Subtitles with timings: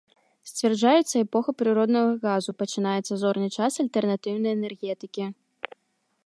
[0.51, 5.25] Сцвярджаецца эпоха прыроднага газу, пачынаецца зорны час альтэрнатыўнай энергетыкі.